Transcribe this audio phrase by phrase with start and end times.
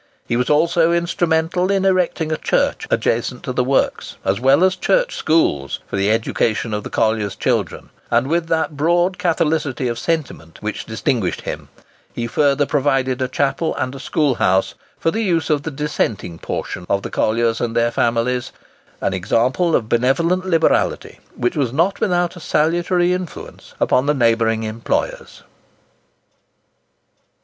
[0.27, 4.75] He was also instrumental in erecting a church adjacent to the works, as well as
[4.75, 9.99] Church schools for the education of the colliers' children; and with that broad catholicity of
[9.99, 11.69] sentiment which distinguished him,
[12.15, 16.39] he further provided a chapel and a school house for the use of the Dissenting
[16.39, 22.35] portion of the colliers and their families—an example of benevolent liberality which was not without
[22.35, 25.43] a salutary influence upon the neighbouring employers.